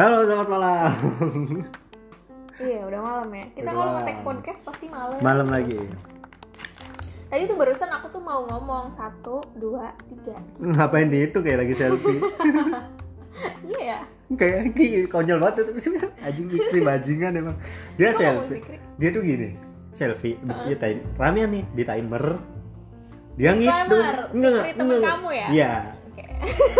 [0.00, 0.92] Halo, selamat malam.
[2.56, 3.44] Iya, udah malam ya.
[3.52, 5.20] Kita Udah kalau ngetek podcast pasti malam.
[5.20, 5.76] Malam lagi.
[7.28, 10.40] Tadi tuh barusan aku tuh mau ngomong satu, dua, tiga.
[10.56, 12.16] Ngapain di itu kayak lagi selfie?
[13.60, 14.00] Iya ya.
[14.40, 14.72] kayak
[15.12, 15.92] konyol banget itu.
[16.24, 17.56] Anjing Fikri bajingan emang.
[18.00, 18.80] Dia Kok selfie.
[18.96, 19.52] Dia tuh gini,
[19.92, 22.24] selfie dia time ramean nih di timer.
[23.36, 24.00] Dia ngitung.
[24.32, 25.46] Fikri temen kamu ya?
[25.52, 25.72] Iya.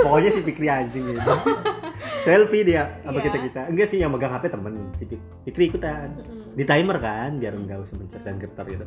[0.09, 1.21] Pokoknya si Fikri anjing gitu.
[2.21, 3.25] selfie dia sama Iya.
[3.27, 3.61] kita kita.
[3.69, 5.05] Enggak sih yang megang HP temen si
[5.43, 6.09] Fikri ikutan.
[6.15, 6.53] Mm-mm.
[6.53, 8.85] Di timer kan biar nggak usah mencet dan getar gitu.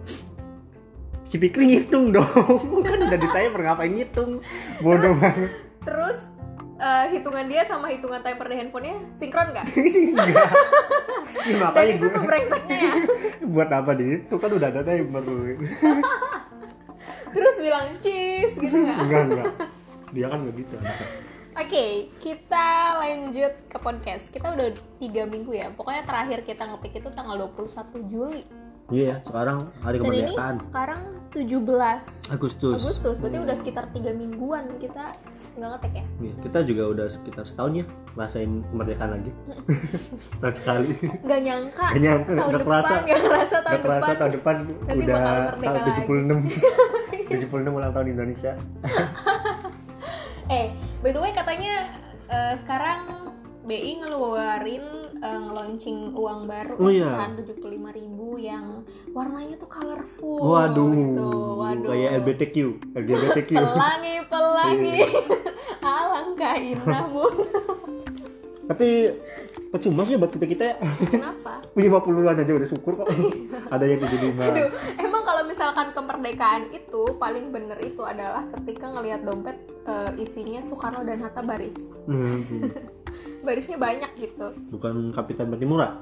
[1.24, 2.28] Si Fikri ngitung dong.
[2.90, 4.40] kan udah di timer ngapain ngitung?
[4.80, 5.50] Bodoh banget.
[5.82, 6.20] Terus
[6.76, 9.66] eh, hitungan dia sama hitungan timer di handphonenya sinkron nggak?
[9.94, 10.48] sih enggak.
[11.44, 12.94] Ya, Dan itu gue tuh brengseknya ya.
[13.44, 15.24] buat apa di itu kan udah ada timer
[17.34, 18.98] Terus bilang cheese gitu nggak?
[19.02, 19.48] enggak enggak
[20.14, 21.08] dia kan nggak gitu anaknya.
[21.54, 21.86] Oke,
[22.18, 24.28] kita lanjut ke podcast.
[24.28, 25.70] Kita udah tiga minggu ya.
[25.70, 27.70] Pokoknya terakhir kita ngepick itu tanggal 21
[28.10, 28.42] Juli.
[28.92, 31.02] iya sekarang hari Dan ini kemerdekaan sekarang
[31.32, 31.56] 17
[32.30, 33.16] Agustus Agustus.
[33.18, 35.16] Berarti udah sekitar tiga mingguan kita
[35.56, 36.06] nggak ngetek ya.
[36.20, 39.32] Iya, kita juga udah sekitar setahun ya rasain kemerdekaan lagi
[40.36, 41.86] setahun sekali Nggak nyangka.
[41.88, 42.94] Nggak nyangka, tahun depan, kerasa.
[43.00, 44.20] nggak kerasa tahun Gak terasa depan.
[44.20, 45.82] tahun depan Nanti udah tahun
[47.24, 48.52] 76 76 ulang tahun Indonesia
[50.48, 50.68] Eh,
[51.00, 51.88] by the way katanya
[52.28, 53.32] eh, sekarang
[53.64, 54.84] BI ngeluarin
[55.16, 57.08] eh, nge-launching uang baru Oh iya.
[57.08, 57.96] kan 75.000
[58.42, 61.30] yang warnanya tuh colorful waduh gitu.
[61.58, 61.90] Waduh.
[61.90, 62.56] kayak LBTQ
[62.92, 64.98] LGBTQ Pelangi, pelangi.
[65.00, 65.08] Iya.
[65.96, 67.24] Alangkah indahmu.
[68.64, 69.12] tapi
[69.70, 71.60] percuma sih buat kita kita ya Kenapa?
[71.72, 73.12] punya 50-an aja udah syukur kok
[73.68, 79.28] ada yang 75 Aduh, emang kalau misalkan kemerdekaan itu paling bener itu adalah ketika ngelihat
[79.28, 81.98] dompet eh, isinya Soekarno dan Hatta baris.
[82.08, 82.42] Hmm,
[83.46, 84.48] Barisnya banyak gitu.
[84.74, 86.02] bukan Kapitan Patimura.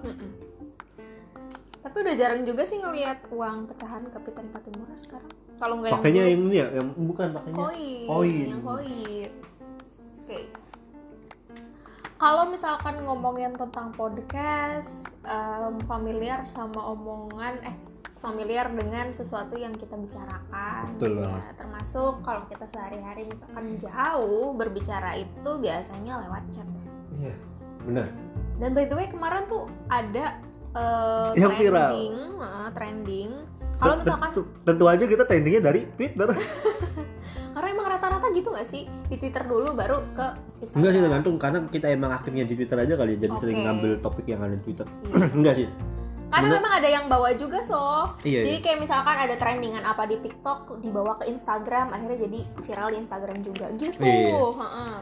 [1.81, 5.33] Tapi udah jarang juga sih ngelihat uang pecahan Kapitan Patimura sekarang.
[5.57, 8.45] Kalau nggak pakainya yang ini ya yang bukan pakainya koin, koin.
[8.47, 9.29] yang koin.
[10.23, 10.39] Oke.
[12.15, 17.75] Kalau misalkan ngomongin tentang podcast, em, familiar sama omongan eh
[18.21, 20.93] familiar dengan sesuatu yang kita bicarakan.
[20.95, 21.51] Betul ya.
[21.53, 26.67] Termasuk kalau kita sehari-hari misalkan jauh berbicara itu biasanya lewat chat.
[27.13, 27.33] iya
[27.81, 28.07] benar
[28.55, 30.37] Dan by the way kemarin tuh ada
[30.71, 31.89] eh, Yang viral.
[31.89, 33.31] trending, eh, trending.
[33.75, 36.29] Kalau misalkan tentu, tentu aja kita trendingnya dari Twitter
[37.51, 40.25] karena emang rata-rata gitu nggak sih di Twitter dulu baru ke
[40.61, 40.77] Instagram.
[40.77, 43.65] enggak sih tergantung karena kita emang aktifnya di Twitter aja kali ya jadi sering Oke.
[43.65, 45.25] ngambil topik yang ada di Twitter Iya.
[45.33, 45.67] enggak sih
[46.31, 47.75] Karena Sebenernya- memang ada yang bawa juga so.
[48.23, 48.63] Iya, Jadi iya.
[48.63, 53.37] kayak misalkan ada trendingan apa di TikTok dibawa ke Instagram akhirnya jadi viral di Instagram
[53.41, 53.99] juga gitu.
[54.01, 54.39] Iya.
[54.55, 54.93] Heeh.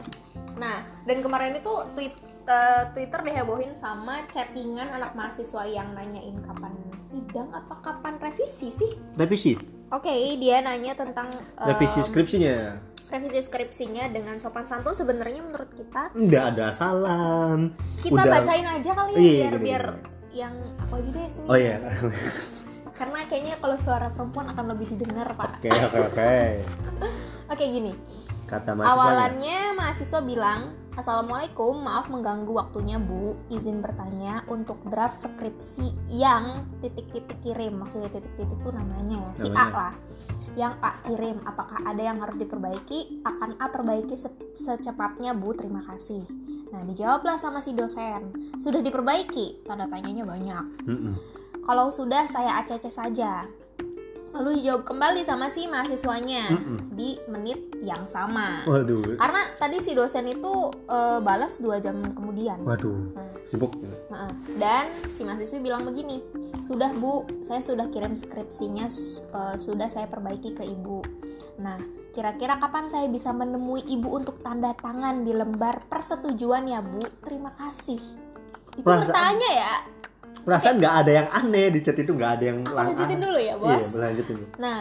[0.56, 6.74] Nah dan kemarin itu tweet eh, Twitter dihebohin sama chattingan anak mahasiswa yang nanyain kapan
[6.98, 8.90] sidang apa kapan revisi sih?
[9.14, 9.54] revisi
[9.88, 16.10] Oke, dia nanya tentang em, revisi skripsinya revisi skripsinya dengan sopan santun sebenarnya menurut kita
[16.12, 19.84] enggak ada salam kita Udah- bacain aja kali ya Iya, biar bener, biar.
[20.30, 21.46] Yang aku aja deh sini.
[21.46, 21.78] Oh iya.
[22.98, 25.58] Karena kayaknya kalau suara perempuan akan lebih didengar pak.
[25.58, 26.34] Oke oke oke.
[27.50, 27.90] Oke gini.
[28.46, 33.34] Kata mahasiswa awalannya mahasiswa bilang assalamualaikum maaf mengganggu waktunya bu.
[33.50, 37.82] Izin bertanya untuk draft skripsi yang titik-titik kirim.
[37.82, 39.74] Maksudnya titik-titik itu namanya ya si A Namanya.
[39.74, 39.92] lah
[40.58, 41.38] yang A kirim.
[41.46, 43.22] Apakah ada yang harus diperbaiki?
[43.22, 45.54] Akan A perbaiki se- secepatnya bu.
[45.54, 46.26] Terima kasih.
[46.70, 48.30] Nah dijawablah sama si dosen.
[48.58, 49.66] Sudah diperbaiki?
[49.66, 50.64] Tanda tanyanya banyak.
[50.86, 51.14] Mm-mm.
[51.60, 53.44] kalau sudah saya acc saja
[54.40, 56.96] lalu dijawab kembali sama si mahasiswanya Mm-mm.
[56.96, 58.64] di menit yang sama.
[58.64, 59.14] Waduh.
[59.14, 60.48] Karena tadi si dosen itu
[60.88, 62.64] eh, balas dua jam kemudian.
[62.64, 63.12] Waduh.
[63.44, 63.76] Sibuk.
[64.10, 64.32] Heeh.
[64.56, 66.20] dan si mahasiswa bilang begini
[66.60, 71.04] sudah bu saya sudah kirim skripsinya eh, sudah saya perbaiki ke ibu.
[71.60, 71.76] Nah
[72.10, 77.04] kira-kira kapan saya bisa menemui ibu untuk tanda tangan di lembar persetujuan ya bu?
[77.20, 78.00] Terima kasih.
[78.72, 79.72] Itu Perasaan- bertanya ya
[80.44, 83.18] perasaan nggak ada yang aneh di chat itu nggak ada yang aku lanjutin aneh.
[83.20, 84.78] dulu ya iya bos berlanjutin Nah,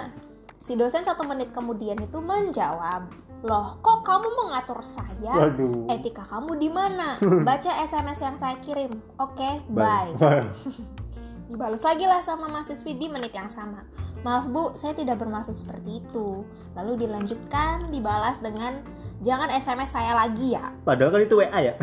[0.60, 3.12] si dosen satu menit kemudian itu menjawab,
[3.44, 5.34] loh kok kamu mengatur saya?
[5.36, 7.16] waduh Etika kamu di mana?
[7.48, 9.00] Baca SMS yang saya kirim.
[9.19, 10.12] Oke, bye.
[11.50, 13.81] Dibalas lagi lah sama mahasiswi di menit yang sama.
[14.22, 16.46] Maaf bu, saya tidak bermaksud seperti itu.
[16.78, 18.86] Lalu dilanjutkan, dibalas dengan
[19.25, 20.69] jangan SMS saya lagi ya.
[20.86, 21.74] padahal kan itu WA ya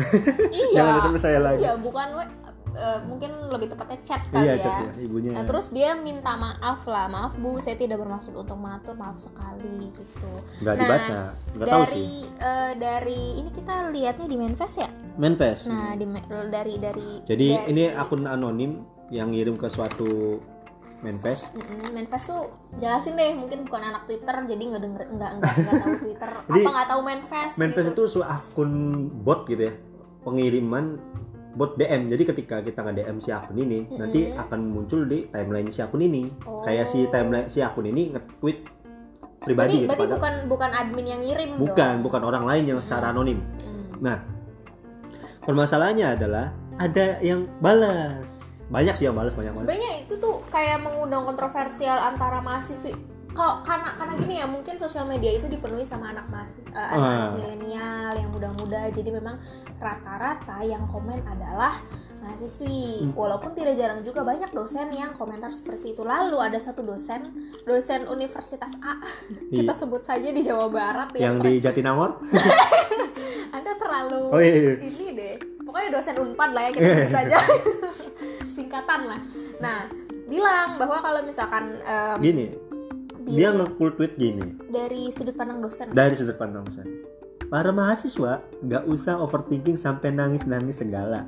[0.49, 0.71] iya.
[0.79, 1.61] Jangan SMS saya lagi.
[1.67, 2.23] Iya, bukan we,
[2.77, 4.61] eh, mungkin lebih tepatnya chat kali iya ya.
[4.61, 5.31] chat ya ibunya.
[5.33, 9.89] Nah terus dia minta maaf lah, maaf bu, saya tidak bermaksud untuk mengatur, maaf sekali
[9.89, 10.31] gitu.
[10.61, 11.17] nggak Nah, dibaca
[11.51, 12.29] nggak tahu sih.
[12.29, 15.65] eh, dari ini kita lihatnya di manifest ya, manifest.
[15.65, 16.05] Nah, di
[16.47, 20.37] dari dari jadi dari- ini akun anonim yang ngirim ke suatu
[20.97, 21.53] manifest.
[21.53, 25.75] Mm-mm, Manfest tuh jelasin deh mungkin bukan anak Twitter jadi nggak denger nggak nggak nggak
[25.77, 26.29] tahu Twitter.
[26.49, 28.03] Jadi, apa nggak tahu Manfest manifest gitu.
[28.03, 28.71] itu su akun
[29.21, 29.73] bot gitu ya
[30.25, 30.97] pengiriman
[31.57, 35.73] bot DM jadi ketika kita nge DM si akun ini nanti akan muncul di timeline
[35.73, 36.29] si akun ini.
[36.45, 36.61] Oh.
[36.61, 41.21] kayak si timeline si akun ini nge-tweet berarti pribadi gitu berarti bukan bukan admin yang
[41.25, 42.05] ngirim bukan dong.
[42.05, 43.41] bukan orang lain yang secara anonim.
[43.41, 43.81] Hmm.
[43.97, 44.17] nah
[45.49, 48.45] permasalahannya adalah ada yang balas.
[48.67, 49.63] Banyak sih yang balas banyak banget.
[49.65, 55.05] Sebenarnya itu tuh kayak mengundang kontroversial antara mahasiswi kalau karena karena gini ya mungkin sosial
[55.05, 57.33] media itu dipenuhi sama anak mahasiswa eh, anak-anak Ah.
[57.37, 58.89] milenial yang muda-muda.
[58.89, 59.37] Jadi memang
[59.77, 61.77] rata-rata yang komen adalah
[62.17, 63.05] mahasiswi.
[63.07, 63.13] Hmm.
[63.13, 66.01] walaupun tidak jarang juga banyak dosen yang komentar seperti itu.
[66.01, 67.21] Lalu ada satu dosen
[67.63, 68.97] dosen Universitas A.
[69.53, 71.29] Kita sebut saja di Jawa Barat Iya.
[71.29, 72.17] yang yang, di Jatinangor?
[73.55, 74.73] Anda terlalu oh iya, iya.
[74.81, 75.35] ini deh.
[75.61, 77.37] Pokoknya dosen unpad lah ya kita sebut saja.
[78.51, 79.19] Singkatan lah.
[79.59, 79.87] Nah
[80.27, 82.45] bilang bahwa kalau misalkan em, gini
[83.27, 84.55] dia nge-cool tweet gini.
[84.71, 85.91] Dari sudut pandang dosen.
[85.91, 91.27] Dari sudut pandang saya para mahasiswa nggak usah overthinking sampai nangis-nangis segala.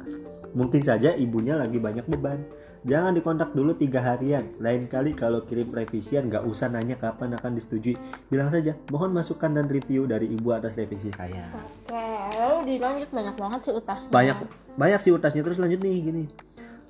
[0.51, 2.41] Mungkin saja ibunya lagi banyak beban.
[2.87, 4.55] Jangan dikontak dulu tiga harian.
[4.57, 7.95] Lain kali kalau kirim revisian nggak usah nanya kapan akan disetujui.
[8.31, 11.51] Bilang saja mohon masukan dan review dari ibu atas revisi saya.
[11.55, 12.07] Oke
[12.39, 14.09] lalu dilanjut banyak banget sih utasnya.
[14.09, 14.37] Banyak
[14.79, 15.41] banyak sih utasnya.
[15.43, 16.23] Terus lanjut nih gini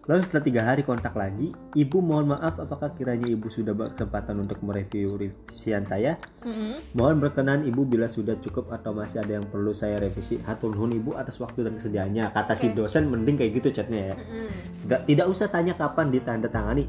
[0.10, 4.58] lalu setelah tiga hari kontak lagi ibu mohon maaf apakah kiranya ibu sudah berkesempatan untuk
[4.66, 6.96] mereview revisian saya Mm-mm.
[6.96, 10.40] Mohon berkenan ibu bila sudah cukup atau masih ada yang perlu saya revisi.
[10.40, 12.32] Hatur nuhun ibu atas waktu dan kesediaannya.
[12.32, 14.16] Kata si dosen mending kayak gitu chatnya ya.
[14.16, 14.48] Mm-mm.
[14.88, 16.88] Tidak, tidak usah tanya kapan ditandatangani.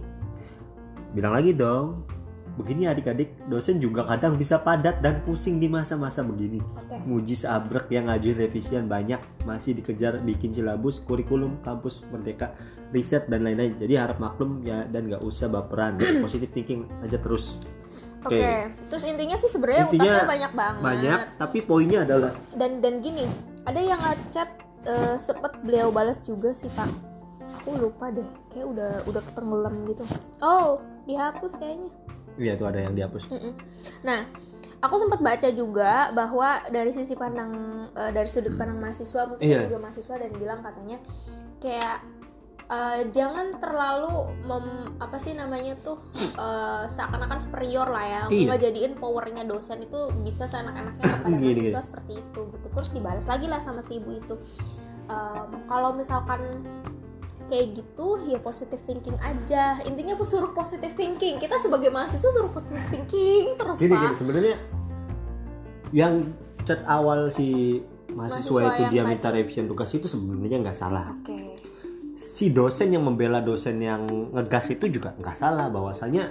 [1.10, 2.06] Bilang lagi dong.
[2.58, 6.58] Begini adik-adik, dosen juga kadang bisa padat dan pusing di masa-masa begini.
[6.58, 6.96] oke.
[7.06, 12.52] Muji seabrek yang ngajuin revisian banyak, masih dikejar bikin silabus, kurikulum, kampus merdeka,
[12.90, 13.78] riset dan lain-lain.
[13.78, 17.62] Jadi harap maklum ya dan nggak usah baperan, positive thinking aja terus.
[18.26, 18.42] oke.
[18.92, 20.82] Terus intinya sih sebenarnya utasnya banyak banget.
[20.82, 23.24] Banyak, tapi poinnya adalah dan dan gini
[23.64, 24.48] ada yang ngechat
[24.84, 26.90] eh, sempet beliau balas juga sih pak.
[27.64, 30.04] Aku lupa deh kayak udah udah ketenggelam gitu.
[30.40, 31.88] Oh dihapus kayaknya
[32.40, 33.28] Iya tuh ada yang dihapus.
[33.28, 33.52] Mm-mm.
[34.00, 34.24] Nah,
[34.80, 37.52] aku sempat baca juga bahwa dari sisi pandang
[37.92, 40.96] eh, dari sudut pandang mahasiswa mungkin ada juga mahasiswa dan bilang katanya
[41.60, 41.96] kayak
[42.64, 48.56] eh, jangan terlalu mem- apa sih namanya tuh eh, seakan-akan superior lah ya Iya.
[48.56, 51.60] ngejadiin powernya dosen itu bisa seenak-enaknya kepada Gini, gini.
[51.68, 54.36] mahasiswa seperti itu gitu terus dibalas lagi lah sama si ibu itu
[55.10, 56.38] Em, kalau misalkan
[57.50, 62.48] kayak gitu ya positive thinking aja intinya aku suruh positive thinking kita sebagai mahasiswa suruh
[62.48, 64.56] positive thinking terus Gini pak gini sebenarnya
[65.90, 66.30] yang
[66.62, 67.80] chat awal si
[68.14, 71.10] mahasiswa, Mahasiswa itu dia minta revision tugas itu sebenarnya nggak salah.
[71.10, 71.58] oke
[72.20, 74.04] Si dosen yang membela dosen yang
[74.36, 76.28] ngegas itu juga nggak salah bahwasanya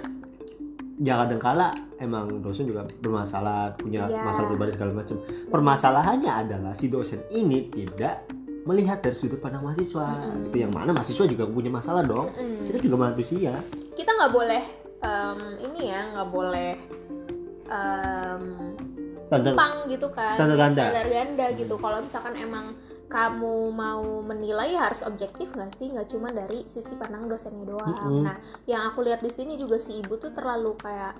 [1.00, 4.22] ya kadang kala emang dosen juga bermasalah punya Iya.
[4.22, 5.16] masalah pribadi segala macam.
[5.50, 8.28] Permasalahannya adalah si dosen ini tidak
[8.64, 10.20] melihat dari sudut pandang mahasiswa.
[10.46, 12.28] Itu yang mana mahasiswa juga punya masalah dong.
[12.36, 12.68] Mm-mm.
[12.68, 13.54] kita juga manusia.
[13.96, 14.62] Kita nggak boleh
[15.00, 16.72] em, ini ya nggak boleh
[17.66, 18.42] em,
[19.30, 20.82] Standar- timpang gitu kan standar ganda.
[20.82, 21.74] Standar ganda gitu.
[21.78, 22.66] Kalau misalkan emang
[23.10, 25.90] kamu mau menilai ya harus objektif nggak sih?
[25.90, 27.90] Nggak cuma dari sisi pandang dosennya doang.
[27.90, 28.22] Mm-mm.
[28.26, 31.14] nah yang aku lihat di sini juga si ibu tuh terlalu kayak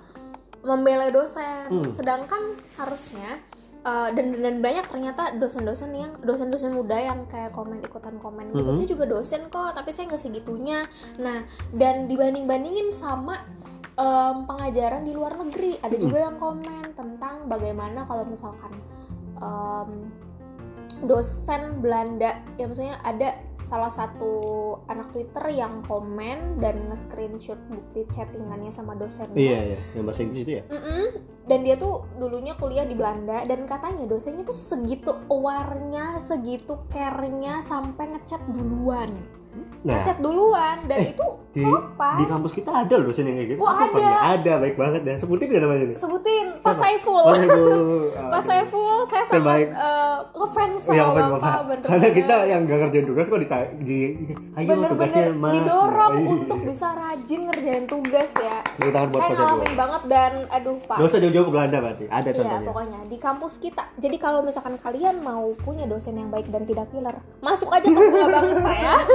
[0.61, 1.73] membela dosen.
[1.73, 1.89] Hmm.
[1.89, 3.41] sedangkan harusnya
[3.85, 8.65] uh, dan dan banyak ternyata dosen-dosen yang dosen-dosen muda yang kayak komen ikutan komen gitu.
[8.65, 8.77] Mm-mm.
[8.77, 10.87] saya juga dosen kok tapi saya nggak segitunya.
[11.21, 13.41] Nah dan dibanding-bandingin sama
[13.97, 15.77] em, pengajaran di luar negeri.
[15.81, 18.73] Ada juga yang komen tentang bagaimana kalau misalkan
[19.41, 19.91] em,
[21.05, 24.33] dosen Belanda ya maksudnya ada salah satu
[24.89, 30.43] anak Twitter yang komen dan nge-screenshot bukti chattingannya sama dosennya iya iya yang bahasa Inggris
[30.45, 31.05] itu ya Mm-mm.
[31.51, 37.59] Dan dia tuh dulunya kuliah di Belanda dan katanya dosennya tuh segitu aware-nya, segitu care-nya
[37.59, 39.11] sampai ngechat duluan.
[39.81, 42.15] Nah Ngechat duluan dan Eh, itu di, sopan.
[42.15, 44.37] di kampus kita ada loh dosen yang kayak gitu Wah, ada.
[44.37, 46.75] ada baik banget dan sebutin gak namanya nih Sebutin Pak?
[46.77, 47.17] Saiful.
[47.19, 47.65] Oh, Ibu.
[48.33, 49.69] Pak Saiful, saya sangat Terbaik.
[49.73, 51.61] eh, ngefans sama Yang Bapak Bapak.
[51.65, 53.99] bener Karena kita yang gak ngerjain tugas kok ditanya di,
[54.53, 56.29] ayo tugasnya bener-bener mas didorong Iya.
[56.31, 58.59] untuk bisa rajin ngerjain tugas ya.
[58.77, 59.41] Buat Saya Pak Saiful.
[59.41, 60.97] ngalamin banget dan aduh Pak.
[60.97, 63.83] Gak usah jauh-jauh ke Belanda berarti ada Iya contohnya pokoknya di kampus kita.
[63.97, 67.97] Jadi kalau misalkan kalian mau punya dosen yang baik dan tidak killer, masuk aja ke
[67.97, 68.97] Bunga Bangsa ya.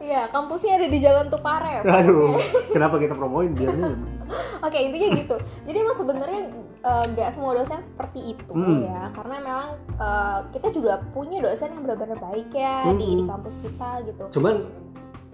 [0.00, 1.84] Iya, kampusnya ada di Jalan Tuparep.
[2.00, 2.36] Aduh,
[2.68, 3.92] kenapa kita promoin biar ini?
[4.66, 5.36] Oke, intinya gitu.
[5.64, 6.40] Jadi emang sebenarnya
[6.80, 8.88] eh, nggak semua dosen seperti itu Hmm.
[8.88, 13.30] ya karena memang eh, kita juga punya dosen yang benar-benar baik ya di di Hmm.
[13.30, 14.64] kampus kita gitu cuman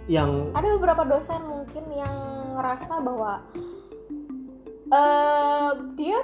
[0.06, 2.14] yang ada beberapa dosen mungkin yang
[2.54, 3.46] ngerasa bahwa
[4.87, 6.18] eh dia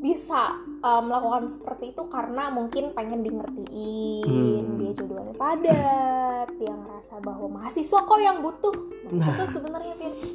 [0.00, 4.76] bisa eh, melakukan seperti itu karena mungkin pengen di ngertiin Hmm.
[4.76, 8.74] dia jodohannya padat dia ngerasa bahwa mahasiswa kok yang butuh
[9.08, 9.28] nah, Nah.
[9.32, 9.94] itu sebenarnya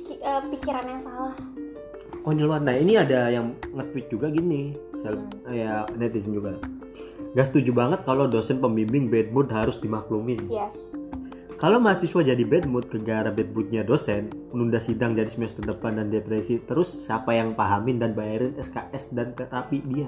[0.09, 1.33] eh, pikiran yang salah
[2.19, 5.31] konyol banget nah ini ada yang nge-tweet juga gini Hmm.
[5.47, 6.59] ya netizen juga
[7.29, 10.49] Gak setuju banget kalau dosen pembimbing bad mood harus dimaklumin.
[10.49, 10.97] yes
[11.59, 16.07] Kalau mahasiswa jadi bad mood gara bad moodnya dosen, menunda sidang jadi semester depan dan
[16.07, 20.07] depresi, terus siapa yang pahamin dan bayarin SKS dan terapi dia?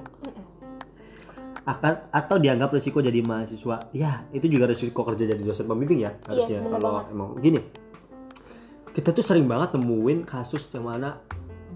[1.68, 3.84] Akan atau dianggap resiko jadi mahasiswa?
[3.92, 6.64] Ya, itu juga resiko kerja jadi dosen pembimbing ya harusnya.
[6.64, 7.12] bener kalau banget.
[7.12, 7.60] emang gini,
[8.96, 11.20] kita tuh sering banget nemuin kasus yang mana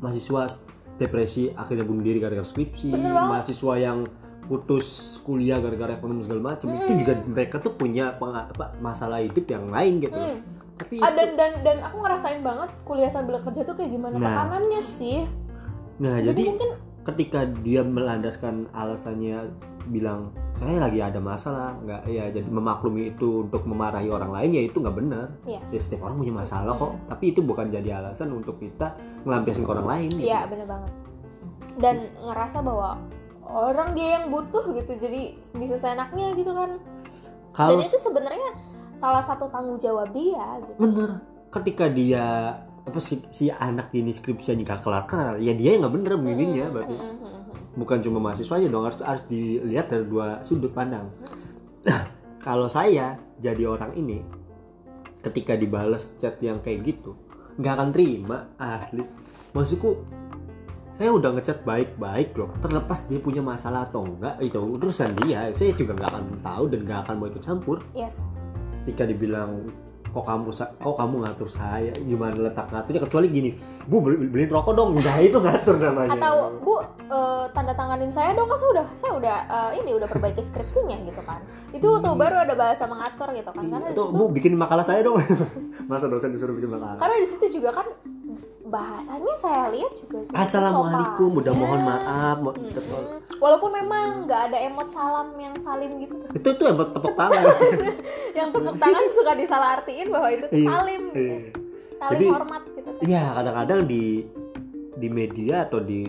[0.00, 0.56] mahasiswa
[0.96, 4.08] depresi akhirnya bunuh diri gara-gara skripsi, mahasiswa yang
[4.46, 9.68] putus kuliah gara-gara ekonomi segala macam itu juga mereka tuh punya apa, masalah hidup yang
[9.70, 10.16] lain gitu.
[10.16, 10.38] Mm.
[10.76, 14.24] Tapi Ah, dan dan dan aku ngerasain banget kuliah sambil kerja tuh kayak gimana Nah.
[14.28, 15.24] tekanannya sih
[15.96, 16.70] Nah, jadi, jadi, mungkin
[17.08, 19.48] ketika dia melandaskan alasannya
[19.88, 24.62] bilang saya lagi ada masalah, nggak ya jadi memaklumi itu untuk memarahi orang lain ya
[24.64, 25.26] itu nggak benar.
[25.44, 28.96] yes Ya, setiap orang punya masalah kok, tapi itu bukan jadi alasan untuk kita
[29.28, 30.10] ngelampiasin ke orang lain.
[30.16, 30.28] Gitu.
[30.28, 30.92] Iya bener banget.
[31.76, 33.00] Dan ngerasa bahwa
[33.46, 36.78] orang dia yang butuh gitu, jadi bisa seenaknya gitu kan.
[37.54, 38.50] Kalau Dan itu sebenarnya
[38.92, 40.80] salah satu tanggung jawab dia gitu.
[40.80, 41.20] bener,
[41.52, 42.24] ketika dia
[42.86, 46.66] apa si, si anak ini skripsinya nggak kelar kelar, ya dia yang nggak bener bimbingnya,
[46.70, 47.76] Mm, berarti mm, mm, mm, mm.
[47.80, 51.10] bukan cuma mahasiswanya dong harus harus dilihat dari dua sudut pandang.
[52.46, 54.22] Kalau saya jadi orang ini
[55.26, 57.18] ketika dibales chat yang kayak gitu
[57.58, 59.02] nggak akan terima asli
[59.50, 59.98] maksudku
[60.96, 62.48] saya udah ngechat baik-baik loh.
[62.64, 65.52] Terlepas dia punya masalah atau enggak itu urusan dia.
[65.52, 67.78] Saya juga nggak akan tahu dan nggak akan mau ikut campur.
[67.92, 68.24] Yes.
[68.86, 69.66] ketika dibilang
[70.14, 71.90] kok kamu kok kamu ngatur saya?
[71.90, 73.50] Gimana letak ngaturnya kecuali gini
[73.84, 74.94] bu beli, beliin rokok dong.
[74.96, 76.14] Nah itu ngatur namanya.
[76.16, 80.08] Atau Bu eh, tanda tanganin saya dong, kan saya udah saya udah eh, ini udah
[80.08, 81.42] perbaiki skripsinya gitu kan.
[81.76, 83.68] Itu tuh baru ada bahasa mengatur gitu kan.
[83.68, 85.20] Karena di Atau situ bu bikin makalah saya dong.
[85.90, 87.84] Masa dosen disuruh bikin makalah karena di situ juga kan
[88.66, 91.40] bahasanya saya lihat juga assalamualaikum sopan.
[91.40, 91.86] udah mohon Ya.
[91.86, 93.04] maaf mo- Mm-mm.
[93.36, 96.14] Walaupun memang nggak ada emot salam yang salim gitu.
[96.32, 97.44] itu tuh buat tepuk tangan
[98.32, 101.20] yang tepuk tangan suka disalah artiin bahwa itu tuh Iya, salim gitu.
[101.20, 101.38] iya.
[101.96, 102.90] Saling Jadi- hormat gitu.
[103.02, 104.04] Iya kadang-kadang di
[104.96, 106.00] di media atau di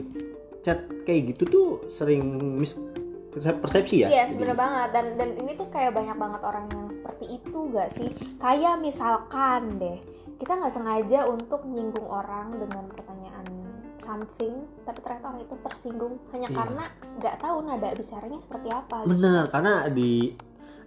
[0.60, 2.24] chat kayak gitu tuh sering
[2.56, 2.74] mis
[3.38, 4.90] persepsi ya Yes, bener banget.
[4.92, 8.10] Dan dan ini tuh kayak banyak banget orang yang seperti itu gak sih?
[8.38, 10.00] Kayak misalkan deh,
[10.38, 13.46] kita nggak sengaja untuk menyinggung orang dengan pertanyaan
[13.98, 14.54] something,
[14.86, 16.56] tapi ternyata orang itu tersinggung hanya Iya.
[16.56, 16.84] karena
[17.18, 18.98] nggak tahu nada bicaranya seperti apa.
[19.02, 19.10] gitu.
[19.12, 20.38] bener karena di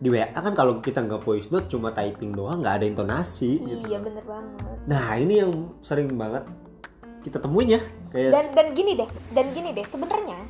[0.00, 3.85] di WA kan kalau kita nggak voice note cuma typing doang nggak ada intonasi gitu.
[3.85, 4.76] Iya, bener banget.
[4.87, 6.47] nah ini yang sering banget
[7.21, 10.40] kita temuin ya kayak Dan dan gini deh, dan gini deh, sebenarnya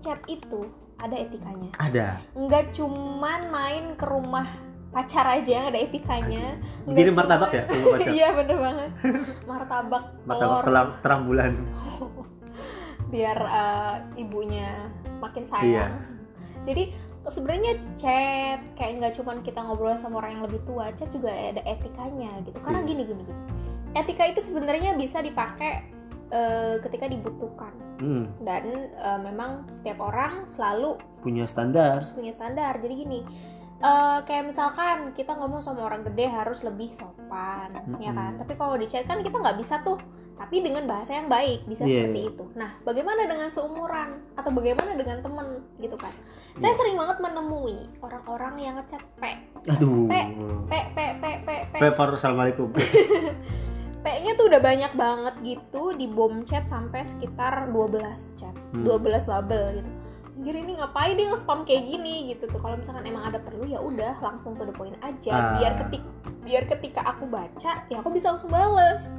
[0.00, 0.66] chat itu
[0.96, 1.70] ada etikanya.
[1.76, 4.48] ada nggak cuman main ke rumah
[4.90, 6.58] pacar aja yang ada etikanya.
[6.82, 7.64] Cuman- martabak ya
[8.16, 8.90] iya bener banget.
[9.46, 10.88] Martabak martabak telur.
[11.00, 11.52] terang, bulan.
[13.14, 15.66] Biar eh, ibunya makin sayang.
[15.66, 15.86] Iya.
[16.60, 16.92] jadi
[17.22, 21.62] sebenarnya chat kayak nggak cuman kita ngobrol sama orang yang lebih tua chat juga ada
[21.64, 22.58] etikanya gitu.
[22.60, 22.88] Karena Iya.
[22.88, 23.42] gini gini gini.
[23.92, 25.86] Etika itu sebenarnya bisa dipakai
[26.30, 27.74] eh, ketika dibutuhkan.
[27.98, 32.00] Hmm, dan eh, memang setiap orang selalu punya standar.
[32.14, 32.78] punya standar.
[32.78, 33.18] Jadi gini
[33.80, 38.74] eh, kayak misalkan kita ngomong sama orang gede harus lebih sopan ya kan tapi kalau
[38.74, 39.96] di chat kan kita nggak bisa tuh
[40.36, 42.08] tapi dengan bahasa yang baik bisa Iya.
[42.08, 45.46] seperti itu nah bagaimana dengan seumuran atau bagaimana dengan temen
[45.76, 46.12] gitu kan
[46.54, 46.78] saya Iya.
[46.78, 49.24] sering banget menemui orang-orang yang ngechat p
[49.66, 50.22] aduh Pe.
[50.64, 52.68] p p p p p Pepper, assalamualaikum
[54.00, 58.00] p-nya tuh udah banyak banget gitu di bom chat sampai sekitar 12
[58.34, 58.80] chat Hmm.
[58.86, 58.96] 12
[59.26, 59.90] bubble gitu
[60.36, 62.60] anjir ini ngapain dia nge-spam kayak gini gitu tuh.
[62.62, 65.32] Kalau misalkan emang ada perlu ya udah langsung to the point aja.
[65.32, 65.52] Ah.
[65.58, 66.04] biar ketik
[66.40, 69.12] biar ketika aku baca ya aku bisa langsung bales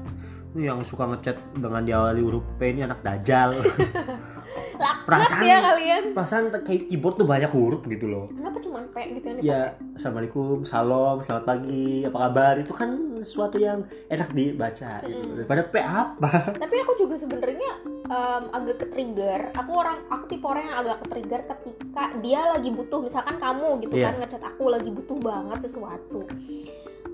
[0.54, 3.56] yang suka ngechat dengan diawali huruf P ini anak dajal.
[5.08, 6.04] Perasaan- ya kalian.
[6.12, 8.28] perasaan kayak keyboard tuh banyak huruf gitu loh.
[8.28, 9.62] Kenapa cuma p gitu yang ya
[9.96, 12.54] assalamualaikum salam selamat pagi apa kabar?
[12.60, 12.90] Itu kan
[13.22, 13.80] sesuatu yang
[14.10, 15.24] enak dibaca gitu.
[15.24, 15.36] Mm-mm.
[15.40, 16.32] daripada P apa?
[16.52, 17.72] Tapi aku juga sebenarnya
[18.04, 22.42] em, agak ke trigger aku orang aku tipe orang yang agak ke trigger ketika dia
[22.50, 24.06] lagi butuh misalkan kamu gitu Iya.
[24.10, 26.28] kan ngechat aku lagi butuh banget sesuatu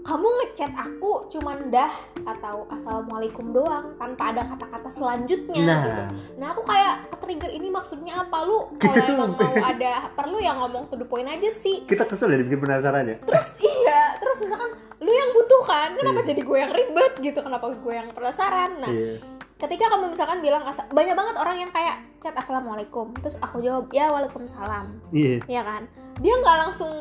[0.08, 1.92] kamu ngechat aku cuman dah
[2.24, 6.04] atau assalamualaikum doang tanpa ada kata-kata selanjutnya nah gitu.
[6.40, 10.56] Nah aku kayak trigger ini maksudnya apa lu Kita kalau tuh mau ada perlu yang
[10.58, 11.84] ngomong to the point aja sih.
[11.84, 13.48] kita kesel ya bikin penasaran ya Terus
[13.84, 16.28] iya terus misalkan lu yang butuh kan kenapa Iya.
[16.32, 18.72] jadi gue yang ribet gitu kenapa gue yang penasaran.
[18.80, 19.20] Nah Iya.
[19.58, 24.08] ketika kamu misalkan bilang banyak banget orang yang kayak chat assalamualaikum terus aku jawab ya
[24.08, 25.84] waalaikumsalam iya ya kan
[26.18, 26.94] dia nggak langsung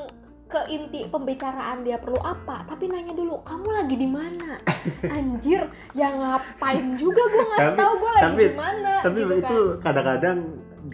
[0.47, 4.63] ke inti pembicaraan dia perlu apa tapi nanya dulu kamu lagi di mana?
[5.19, 9.83] Anjir ya ngapain juga gue nggak tahu gue lagi di mana tapi gitu itu kan.
[9.91, 10.39] kadang-kadang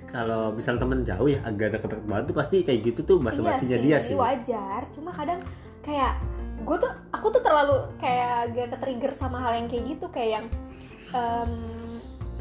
[0.09, 3.77] kalau misal temen jauh ya agak deket-deket banget tuh pasti kayak gitu tuh bahasa basinya
[3.77, 4.89] iya dia sih wajar.
[4.97, 5.41] Cuma kadang
[5.85, 6.17] kayak
[6.63, 10.31] gue tuh aku tuh terlalu kayak agak ke trigger sama hal yang kayak gitu kayak
[10.41, 10.47] yang
[11.13, 11.53] em,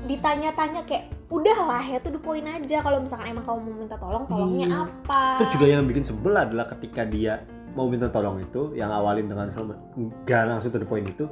[0.06, 2.78] ditanya-tanya kayak udahlah ya tuh the point aja.
[2.78, 4.78] Kalau misalkan emang kamu mau minta tolong tolongnya Iya.
[4.84, 5.22] apa?
[5.40, 7.40] Terus juga yang bikin sebel adalah ketika dia
[7.72, 11.24] mau minta tolong itu yang awalin dengan sama nggak langsung to the point itu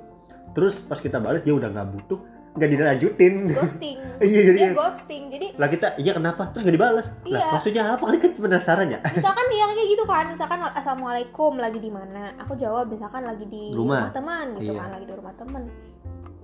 [0.50, 2.16] terus pas kita balas dia udah nggak butuh
[2.50, 3.34] nggak dilanjutin.
[3.52, 3.98] Ghosting.
[4.20, 6.48] Iya jadi dia ghosting jadi lah kita iya kenapa?
[6.50, 7.48] Terus nggak dibalas lah Iya.
[7.54, 8.04] maksudnya apa?
[8.06, 12.32] Kan kita penasaran ya misalkan dia kayak gitu kan misalkan assalamualaikum lagi di mana?
[12.40, 14.08] Aku jawab misalkan lagi di Rumah.
[14.08, 14.80] rumah, teman gitu Iya.
[14.80, 15.64] kan lagi di rumah teman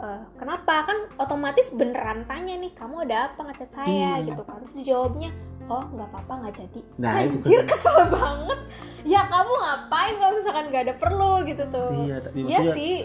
[0.05, 0.85] Eh, kenapa?
[0.85, 3.41] Kan otomatis beneran tanya nih kamu ada apa?
[3.43, 4.25] Ngechat saya Hmm.
[4.27, 4.62] gitu kan.
[4.62, 5.29] Terus dijawabnya
[5.65, 6.79] oh nggak apa-apa nggak jadi.
[6.95, 7.67] Nah, itu anjir kan.
[7.67, 8.59] kesel banget.
[9.03, 11.33] Ya kamu ngapain kalau misalkan nggak ada perlu?
[11.43, 11.89] gitu tuh.
[12.03, 12.95] Iya tapi Iya sih.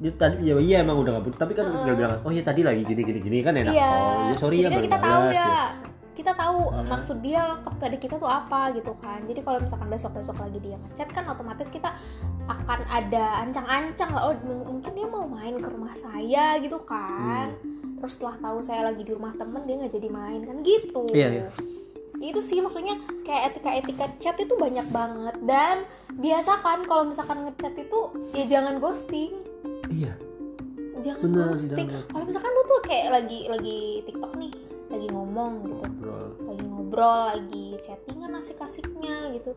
[0.00, 1.38] Dia tadi ya iya emang udah nggak butuh.
[1.38, 1.74] Tapi kan Heeh.
[1.74, 3.72] tinggal bilang oh iya tadi lagi gini gini gini kan enak.
[3.72, 3.88] Iya.
[3.88, 5.48] Oh ya sorry jadi ya kan kita tahu balas ya
[6.12, 6.88] kita tahu eh, Hmm.
[6.88, 10.76] maksud dia kepada kita tuh apa gitu kan jadi kalau misalkan besok besok lagi dia
[10.76, 11.94] ngechat kan otomatis kita
[12.46, 14.34] akan ada ancang-ancang lah oh
[14.66, 17.96] mungkin dia mau main ke rumah saya gitu kan Hmm.
[17.98, 21.28] terus setelah tahu saya lagi di rumah temen dia nggak jadi main kan gitu Iya,
[21.30, 21.48] iya.
[22.18, 28.00] itu sih maksudnya kayak etika-etika chat itu banyak banget dan biasakan kalau misalkan ngechat itu
[28.32, 29.32] ya jangan ghosting
[29.88, 30.12] iya
[30.98, 31.88] jangan Bener, ghosting.
[32.06, 34.52] kalau misalkan lu tuh kayak lagi lagi tiktok nih
[34.86, 35.99] lagi ngomong gitu
[36.90, 39.54] ngobrol lagi chattingan asik-asiknya gitu.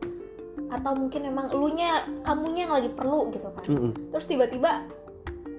[0.70, 3.66] Atau mungkin memang elunya kamunya yang lagi perlu gitu kan.
[3.66, 3.92] Mm-mm.
[4.14, 4.86] terus tiba-tiba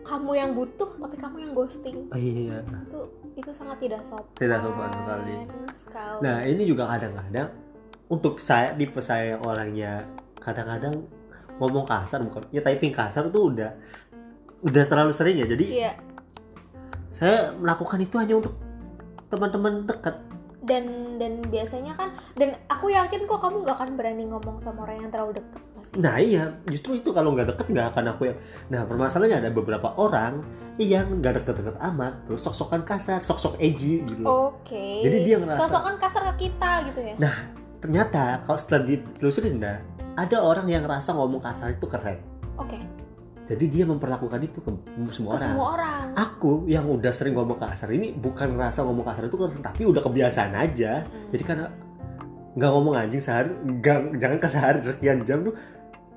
[0.06, 2.06] kamu yang butuh tapi kamu yang ghosting.
[2.14, 2.62] Oh, iya.
[2.87, 4.38] Itu itu sangat tidak sopan.
[4.38, 5.34] Tidak sopan sekali.
[5.74, 6.18] sekali.
[6.22, 7.50] Nah ini juga kadang-kadang
[8.06, 10.06] untuk saya tipe saya orangnya
[10.38, 11.02] kadang-kadang
[11.58, 13.74] ngomong kasar bukan ya typing kasar tuh udah
[14.62, 15.46] udah terlalu sering ya.
[15.50, 15.98] Jadi iya.
[17.10, 18.54] saya melakukan itu hanya untuk
[19.26, 20.34] teman-teman dekat
[20.64, 25.05] dan dan biasanya kan dan aku yakin kok kamu nggak akan berani ngomong sama orang
[25.05, 25.40] yang terlalu
[25.85, 26.00] sih?
[26.00, 26.57] Nah iya.
[26.64, 28.38] Justru itu kalau nggak deket nggak akan aku yang
[28.72, 30.40] nah permasalahannya ada beberapa orang
[30.81, 34.24] yang nggak deket-deket amat terus sok-sokan kasar sok-sok edgy gitu.
[34.24, 35.05] Oke.
[35.05, 37.14] Jadi dia ngerasa- sosokan kasar ke kita gitu ya?
[37.20, 37.37] Nah
[37.79, 39.79] ternyata kalau setelah ditelusurin dah
[40.16, 42.18] ada orang yang ngerasa ngomong kasar itu keren.
[42.57, 42.81] Oke
[43.44, 44.70] jadi dia memperlakukan itu ke
[45.12, 45.52] semua ke orang.
[45.52, 46.04] semua orang.
[46.16, 50.52] Aku yang udah sering ngomong kasar ini bukan ngerasa ngomong kasar itu tapi udah kebiasaan
[50.57, 51.04] aja.
[51.04, 51.28] Hmm.
[51.28, 51.66] jadi karena
[52.54, 55.54] nggak ngomong anjing sehari nggak jangan ke sehari sekian jam tuh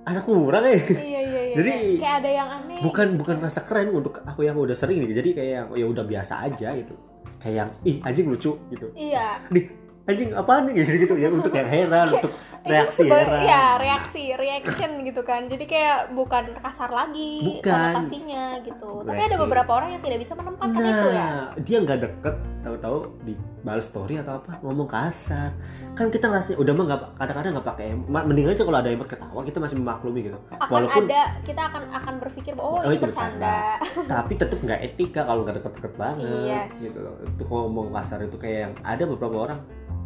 [0.08, 0.72] asa kurang ya.
[0.72, 2.00] Iya iya iya Jadi, iya.
[2.00, 2.80] kayak ada yang aneh.
[2.80, 6.48] bukan bukan rasa keren untuk aku yang udah sering nih jadi kayak ya udah biasa
[6.48, 6.96] aja gitu.
[7.44, 8.88] Kayak yang ih anjing lucu gitu.
[8.96, 9.44] Iya.
[9.52, 9.68] Nih
[10.08, 12.32] anjing apaan nih gitu gitu ya untuk yang heran untuk
[12.64, 17.64] reaksi heran ya reaksi reaction gitu kan jadi kayak bukan kasar lagi Bukan.
[17.64, 19.44] konotasinya gitu tapi ada Reaksi.
[19.44, 23.86] beberapa orang yang tidak bisa menempatkan itu ya Nah, dia nggak deket, tahu-tahu di balas
[23.86, 25.52] story atau apa ngomong kasar.
[25.92, 29.42] Kan kita ngerasa udah mah nggak kadang-kadang nggak pakai mending aja kalau ada yang ketawa
[29.44, 30.38] kita masih memaklumi gitu.
[30.50, 33.58] akan Walaupun ada kita akan akan berpikir bahwa oh, Oh, itu itu bercanda,
[34.12, 36.72] tapi tetap nggak etika kalau nggak deket-deket banget Yes.
[36.80, 37.16] gitu loh.
[37.28, 39.60] Itu ngomong kasar itu kayak yang ada beberapa orang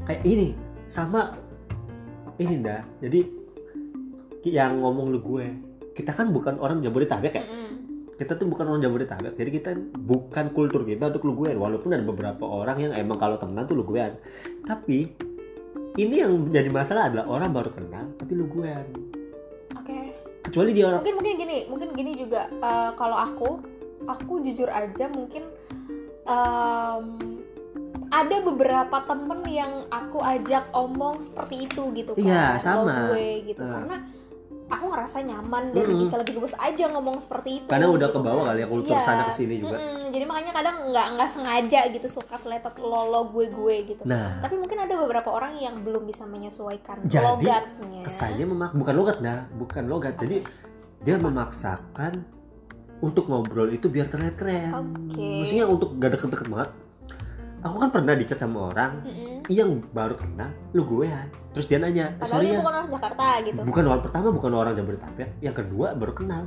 [0.06, 0.58] kayak ini
[0.90, 1.38] sama
[2.42, 2.82] ini dah.
[3.02, 3.20] Jadi
[4.50, 5.46] yang ngomong lu gue
[5.94, 7.44] kita kan bukan orang Jabodetabek ya?
[7.46, 7.70] Mm-mm.
[8.18, 9.34] kita tuh bukan orang Jabodetabek.
[9.34, 13.38] Jadi kita bukan kultur kita untuk lu guean walaupun ada beberapa orang yang emang kalau
[13.38, 14.18] temenan tuh lu guean.
[14.66, 15.10] Tapi
[15.98, 18.86] ini yang jadi masalah adalah orang baru kenal tapi lu guean.
[19.78, 20.16] Oke.
[20.42, 22.50] Kecuali dia orang mungkin mungkin gini mungkin gini juga.
[22.50, 23.50] Eh, kalau aku
[24.06, 25.46] aku jujur aja mungkin
[26.26, 27.06] em,
[28.12, 33.10] ada beberapa temen yang aku ajak omong seperti itu gitu kan Iya, sama.
[33.10, 33.72] gue gitu Eh.
[33.72, 33.98] karena
[34.68, 36.00] aku ngerasa nyaman dan Mm-mm.
[36.02, 38.50] bisa lebih luas aja ngomong seperti itu karena udah gitu ke bawah kan.
[38.50, 39.04] kali ya kultur Iya.
[39.04, 43.22] sana ke sini juga Mm-mm, jadi makanya kadang nggak nggak sengaja gitu suka seletot lolo
[43.28, 48.00] gue gue gitu nah tapi mungkin ada beberapa orang yang belum bisa menyesuaikan Jadi, logatnya
[48.02, 50.40] kesannya memak bukan logat nah bukan logat jadi
[51.02, 52.24] dia memaksakan
[53.02, 55.42] untuk ngobrol itu biar terlihat keren Oke.
[55.42, 56.70] maksudnya untuk gak deket-deket banget
[57.62, 59.46] aku kan pernah dicat sama orang Mm-mm.
[59.48, 62.58] yang baru kenal lu guean terus dia nanya padahal sorry dia ya.
[62.58, 63.60] bukan orang Jakarta gitu.
[63.62, 65.30] Bukan orang pertama bukan orang Jabodetabek.
[65.40, 66.44] Yang kedua baru kenal.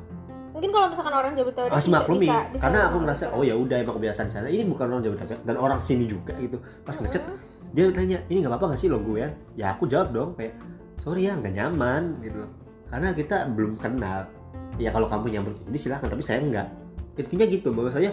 [0.51, 2.27] Mungkin kalau misalkan orang Jabodetabek masih bisa- maklumi.
[2.27, 3.37] bisa- bisa karena aku merasa gitu.
[3.37, 4.47] oh ya udah emang kebiasaan sana.
[4.49, 6.57] Ini bukan orang Jabodetabek dan orang sini juga gitu.
[6.83, 7.23] Pas ngechat
[7.71, 10.55] dia tanya ini nggak apa-apa nggak sih logo ya ya aku jawab dong kayak
[10.97, 12.43] sorry ya nggak nyaman gitu.
[12.89, 14.25] Karena kita belum kenal.
[14.75, 16.67] Ya kalau kamu nyaman gini silahkan tapi saya enggak
[17.15, 18.11] intinya gitu bahwa saya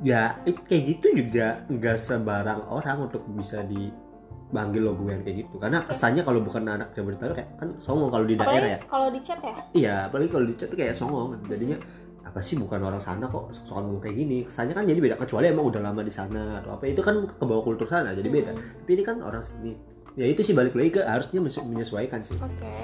[0.00, 5.82] ya kayak gitu juga nggak sebarang orang untuk bisa dipanggil logo yang kayak gitu karena
[5.82, 9.20] kesannya kalau bukan anak Jabodetabek kayak kan songong kalau di daerah ya apalagi kalau di
[9.22, 11.28] chat ya Iya, apalagi kalau di chat tuh kayak songong.
[11.46, 11.76] Jadinya
[12.22, 14.38] apa sih bukan orang sana kok sok-sokan ngomong kayak gini.
[14.42, 16.84] Kesannya kan jadi beda kecuali emang udah lama di sana atau apa.
[16.84, 18.52] Itu kan ke bawah kultur sana jadi beda.
[18.52, 18.62] Hmm.
[18.78, 19.72] Tapi ini kan orang sini.
[20.12, 22.36] Ya itu sih balik lagi ke harusnya menye- menyesuaikan sih.
[22.36, 22.76] Oke.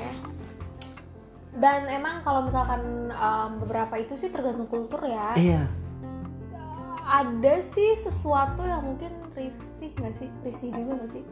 [1.52, 5.34] Dan emang kalau misalkan em, beberapa itu sih tergantung kultur ya.
[5.34, 5.62] Iya.
[7.08, 10.28] Ada sih sesuatu yang mungkin risih nggak sih?
[10.44, 11.24] Risih juga nggak sih?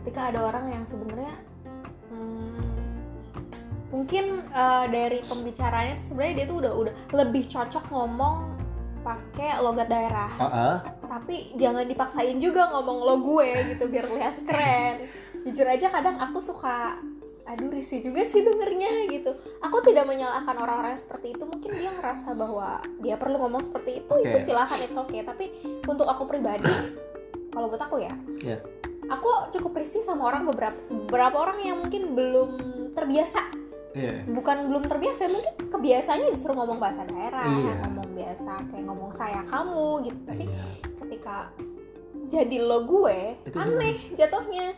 [0.00, 1.44] Ketika ada orang yang sebenarnya
[2.08, 2.64] hmm,
[3.92, 8.56] mungkin eh, dari pembicaranya tuh sebenarnya dia tuh udah udah lebih cocok ngomong
[9.04, 10.32] pakai logat daerah.
[10.40, 10.76] Heeh.
[11.10, 15.10] tapi jangan dipaksain juga ngomong lo gue gitu biar lihat keren
[15.42, 17.02] jujur aja kadang aku suka
[17.44, 22.32] aduh risih juga sih dengernya gitu aku tidak menyalahkan orang-orang seperti itu mungkin dia ngerasa
[22.32, 24.44] bahwa dia perlu ngomong seperti itu itu Oke.
[24.44, 25.50] silahkan it's okay tapi
[25.82, 26.68] untuk aku pribadi
[27.50, 28.58] kalau buat aku ya Iya.
[29.08, 32.50] aku cukup risih sama orang beberapa beberapa orang yang mungkin belum
[32.94, 33.40] terbiasa
[33.90, 34.22] Iya.
[34.30, 37.74] bukan belum terbiasa mungkin kebiasaannya justru ngomong bahasa daerah Iya.
[37.88, 40.64] ngomong biasa kayak ngomong saya kamu gitu tapi Iya.
[41.02, 41.36] ketika
[42.30, 44.70] jadi lo gue Itu aneh jatuhnya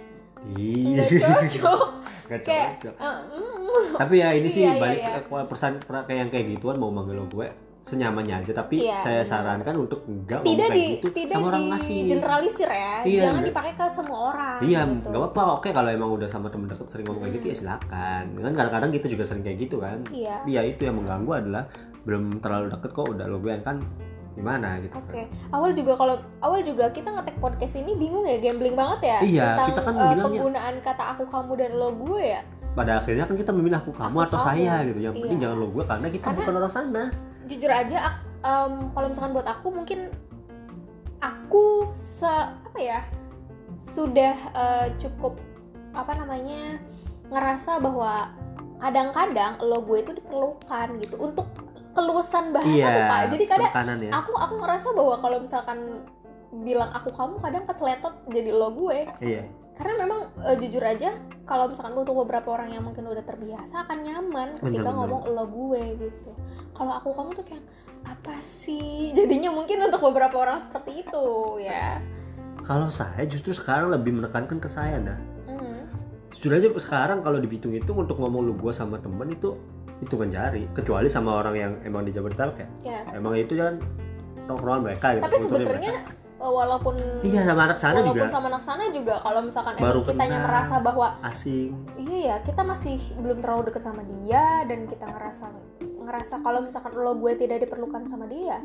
[0.49, 1.03] Iya.
[1.07, 1.87] cocok
[2.29, 2.43] kayak
[2.79, 2.95] cocok.
[2.95, 5.43] eh, mm, Tapi ya ini sih Iya, iya, balik iya.
[5.45, 7.49] persan kayak yang kayak gituan mau manggil lo gue
[7.83, 11.61] senyamannya aja tapi Iya, saya sarankan untuk enggak tidak di kayak gitu tidak sama orang
[11.61, 15.07] di ngasih generalisir ya Iya, jangan nggak- dipakai ke semua orang Iya, gitu.
[15.09, 15.43] nggak apa-apa.
[15.53, 18.25] Oke, kalau emang udah sama temen deket sering ngomong kayak gitu ya silakan.
[18.37, 19.99] Kan kadang-kadang kita juga sering kayak gitu kan.
[20.11, 21.65] iya Iya itu yang mengganggu adalah
[22.03, 23.77] belum terlalu deket kok udah lo gue kan
[24.33, 24.97] gimana gitu.
[24.97, 29.19] Oke, awal juga kalau awal juga kita ngetek podcast ini bingung ya, gambling banget ya
[29.21, 32.41] Iya, tentang kita kan bilangnya- penggunaan kata aku kamu dan lo gue ya.
[32.73, 34.49] Pada akhirnya kan kita memilih aku kamu Aku atau kamu.
[34.49, 34.99] saya gitu.
[34.99, 35.43] Yang penting Iya.
[35.45, 37.03] jangan lo gue karena kita Karena- bukan orang sana.
[37.45, 37.99] Jujur aja,
[38.41, 39.99] em, kalau misalkan buat aku mungkin
[41.21, 42.27] aku se
[42.65, 43.01] apa ya
[43.79, 45.39] sudah eh, cukup
[45.93, 46.81] apa namanya
[47.29, 48.33] ngerasa bahwa
[48.79, 51.47] kadang-kadang lo gue itu diperlukan gitu untuk
[51.93, 52.89] keluasan bahasa iya.
[52.91, 53.21] tuh, Pak.
[53.37, 54.11] Jadi kadang ya.
[54.17, 55.79] aku aku ngerasa bahwa kalau misalkan
[56.53, 59.49] bilang aku kamu kadang keceletot jadi lo gue Iya.
[59.73, 61.17] karena memang eh, jujur aja
[61.49, 64.93] kalau misalkan untuk beberapa orang yang mungkin udah terbiasa akan nyaman ketika Bener-bener.
[65.01, 66.31] ngomong lo gue gitu
[66.77, 67.65] kalau aku kamu tuh kayak
[68.05, 71.25] apa sih jadinya mungkin untuk beberapa orang seperti itu
[71.65, 72.05] ya
[72.63, 75.19] Kalau saya justru sekarang lebih menekankan ke saya dah.
[75.51, 75.83] Hmm.
[76.31, 79.59] Jujur aja sekarang kalau dihitung-hitung untuk ngomong lu gue sama temen itu
[80.03, 80.67] hitungan jari.
[80.69, 82.69] Kecuali sama orang yang emang di Jabodetabek ya.
[82.85, 83.15] yes.
[83.15, 83.79] Emang itu kan
[84.43, 85.23] tongkrongan mereka gitu.
[85.23, 85.95] tapi sebenarnya
[86.37, 89.87] eh, walaupun Iya sama anak sana walaupun juga sama anak sana juga kalau misalkan Baru
[89.95, 91.71] emang kitanya merasa bahwa asing.
[91.97, 95.45] iya ya kita masih belum terlalu dekat sama dia dan kita ngerasa
[96.03, 98.59] ngerasa kalau misalkan lo gue tidak diperlukan sama dia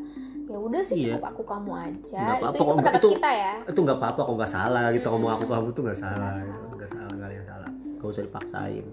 [0.43, 1.13] ya udah sih Iya.
[1.13, 3.97] cukup aku kamu aja Nggak itu apa-apa itu kok, pendapat itu- kita ya Itu nggak
[3.97, 6.17] apa-apa kok nggak salah gitu ngomong aku kamu tuh nggak salah.
[6.17, 6.49] Nggak gitu.
[6.49, 6.73] salah.
[6.73, 7.69] Nggak salah nggak ada yang salah.
[7.97, 8.85] Gak usah dipaksain.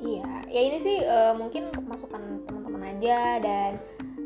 [0.00, 3.76] Iya, ya ini sih eh, mungkin untuk masukan teman-teman aja dan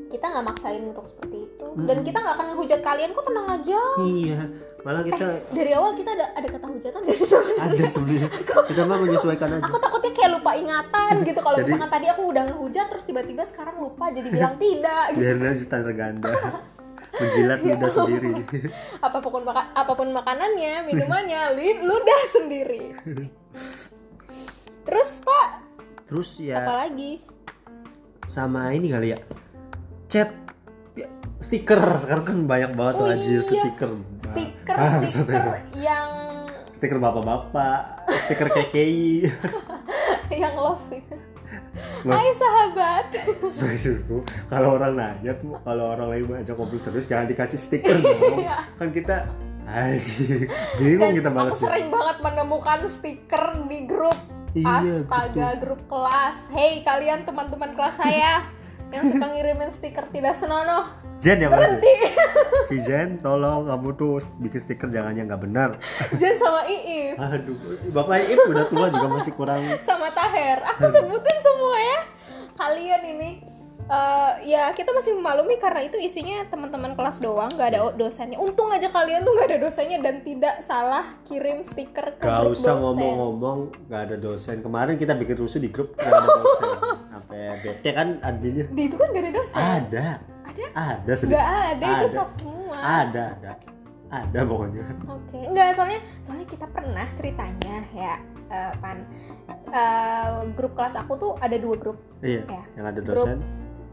[0.07, 2.07] kita nggak maksain untuk seperti itu dan Mm-mm.
[2.07, 3.81] kita nggak akan ngehujat kalian kok tenang aja.
[3.99, 4.41] Iya.
[4.85, 7.65] Malah kita Dari awal kita ada ada kata hujatan gak sih sebenarnya?
[7.65, 8.29] ada sebenarnya.
[8.69, 9.65] Kita mah menyesuaikan aja.
[9.65, 13.43] Aku takutnya kayak lupa ingatan gitu kalau Jadi- misalkan tadi aku udah ngehujat terus tiba-tiba
[13.45, 15.25] sekarang lupa jadi bilang tidak gitu.
[15.25, 16.31] Biarin aja standar ganda.
[17.15, 18.33] Menjilat Ya lidah sendiri.
[19.01, 21.41] Apa pun maka apa pun makanannya, minumannya,
[21.81, 22.93] ludah sendiri.
[24.85, 25.49] Terus Pak,
[26.05, 27.13] Terus ya apalagi?
[28.25, 29.19] sama ini kali ya
[30.07, 30.33] chat
[30.95, 31.05] ya,
[31.39, 33.63] stiker sekarang kan banyak banget Oh anjir iya.
[33.63, 36.11] stiker Stiker Ah, stiker yang
[36.75, 37.79] stiker bapak-bapak
[38.23, 39.29] stiker KKI
[40.41, 41.17] yang love itu.
[42.03, 43.07] Mas- Hai sahabat.
[43.61, 48.41] maksudku kalau orang nanya tuh kalau orang lain ngajak ngobrol serius jangan dikasih stiker dong
[48.41, 48.57] Iya.
[48.75, 49.17] kan kita
[49.65, 50.45] Aji,
[50.77, 54.19] bingung Dan kita aku balasnya sering banget menemukan stiker di grup
[54.55, 56.39] iya Astaga, gitu grup kelas.
[56.55, 58.47] Hey kalian teman-teman kelas saya
[58.95, 61.91] yang suka ngirimin stiker tidak senonoh, Jen ya berhenti.
[62.71, 65.83] si Jen tolong kamu tuh bikin stiker jangan yang nggak benar
[66.23, 67.59] Jen sama Iif, aduh
[67.91, 70.63] bapak Ip udah tua juga masih kurang sama Taher.
[70.79, 72.01] Aku sebutin semua ya.
[72.55, 73.31] Kalian ini
[73.87, 78.37] eh, ya kita masih memaklumi karena itu isinya teman-teman kelas doang, nggak ada dosennya.
[78.37, 82.55] Untung aja kalian tuh nggak ada dosennya dan tidak salah kirim stiker ke Gak grup
[82.55, 82.83] usah dosen.
[82.83, 87.41] ngomong-ngomong gak ada dosen Kemarin kita bikin rusuh di grup gak ada dosen Apa sampai
[87.59, 90.07] bete kan adminnya di itu kan gak ada dosen ada
[90.45, 90.65] Ada?
[90.75, 92.09] ada sedikit nggak ada, itu Ada.
[92.11, 93.53] soft semua ada ada
[94.07, 98.15] ada pokoknya Oke, enggak soalnya soalnya kita pernah ceritanya ya
[98.49, 98.99] eh, pan
[99.69, 102.63] eh, grup kelas aku tuh ada dua grup iya Ya.
[102.75, 103.27] yang ada Grup.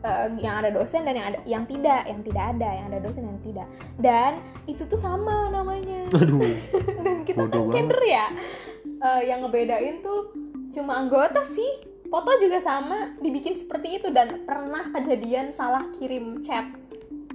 [0.01, 3.23] Eh, yang ada dosen dan yang ada yang tidak, yang tidak ada, yang ada dosen
[3.25, 3.67] yang tidak.
[3.97, 4.31] Dan
[4.65, 6.09] itu tuh sama namanya.
[6.11, 6.41] aduh
[7.05, 8.25] dan kita kan keder ya.
[8.85, 10.33] Eh, yang ngebedain tuh
[10.73, 11.89] cuma anggota sih.
[12.11, 16.67] Foto juga sama, dibikin seperti itu dan pernah kejadian salah kirim chat.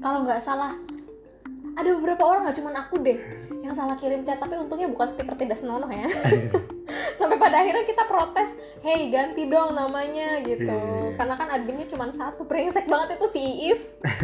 [0.04, 0.76] Kalau nggak salah,
[1.80, 5.36] ada beberapa orang nggak cuma aku deh yang salah kirim chat, tapi untungnya bukan stiker
[5.36, 6.08] tidak senonoh ya.
[7.18, 10.70] Sampai pada akhirnya kita protes, hey ganti dong namanya gitu.
[10.70, 11.18] Iya.
[11.18, 13.80] Karena kan adminnya cuma satu, brengsek banget itu si Iif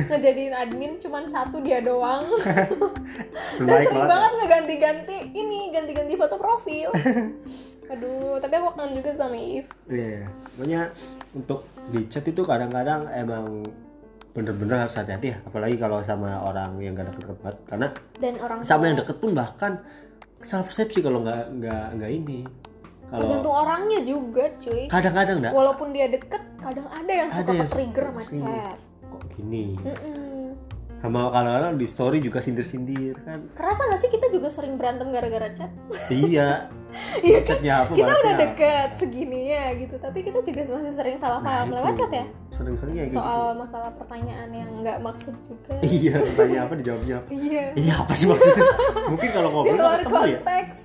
[0.09, 2.31] ngejadiin admin cuma satu dia doang.
[3.67, 6.89] Dan sering banget banget ngeganti-ganti ini, ganti-ganti foto profil.
[7.93, 9.67] Aduh, tapi aku kangen juga sama If.
[9.91, 10.25] Iya,
[10.55, 10.81] pokoknya
[11.35, 13.67] untuk di chat itu kadang-kadang emang
[14.33, 18.59] bener-bener harus hati-hati ya, apalagi kalau sama orang yang gak deket banget, karena Dan orang
[18.63, 18.89] sama tua.
[18.89, 19.73] yang deket pun bahkan
[20.41, 22.41] salah persepsi kalau nggak nggak nggak ini,
[23.07, 24.83] kalau Tergantung orangnya juga, cuy.
[24.89, 28.41] kadang-kadang enggak, Walaupun dia deket, kadang ada yang Ada suka yang sama sini.
[28.41, 28.79] chat.
[29.05, 30.57] kok gini, Mm-mm.
[30.99, 35.53] sama kadang-kadang di story juga sindir-sindir kan, Kerasa gak sih kita juga sering berantem gara-gara
[35.53, 35.69] chat?
[36.09, 36.73] iya,
[37.27, 37.59] Iya kan?
[37.61, 38.43] apa, Kita udah apa.
[38.45, 42.25] deket segininya gitu, tapi kita juga masih sering salah Nah, paham lewat chat ya?
[42.53, 43.19] Sering-sering kayak gitu.
[43.19, 45.75] Soal masalah pertanyaan yang nggak maksud juga.
[45.87, 47.29] Iya, tanya apa dijawabnya apa.
[47.33, 47.65] Iya.
[47.77, 48.63] Iya apa sih maksudnya?
[49.09, 50.39] Mungkin kalau ngobrol ketemu ya.
[50.41, 50.79] konteks.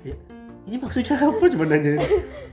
[0.67, 1.43] Ini maksudnya apa?
[1.47, 1.91] Cuma nanya.